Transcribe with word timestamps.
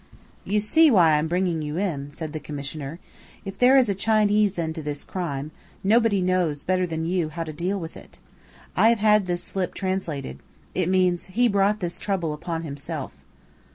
"You 0.45 0.59
see 0.59 0.89
why 0.89 1.11
I 1.11 1.17
am 1.17 1.27
bringing 1.27 1.61
you 1.61 1.77
in," 1.77 2.11
said 2.11 2.33
the 2.33 2.39
Commissioner. 2.39 2.97
"If 3.45 3.59
there 3.59 3.77
is 3.77 3.87
a 3.87 3.93
Chinese 3.93 4.57
end 4.57 4.73
to 4.73 4.81
this 4.81 5.03
crime, 5.03 5.51
nobody 5.83 6.23
knows 6.23 6.63
better 6.63 6.87
than 6.87 7.05
you 7.05 7.29
how 7.29 7.43
to 7.43 7.53
deal 7.53 7.79
with 7.79 7.95
it. 7.95 8.17
I 8.75 8.89
have 8.89 8.97
had 8.97 9.27
this 9.27 9.43
slip 9.43 9.75
translated. 9.75 10.39
It 10.73 10.89
means 10.89 11.25
'He 11.27 11.47
brought 11.47 11.81
this 11.81 11.99
trouble 11.99 12.33
upon 12.33 12.63
himself.'" 12.63 13.15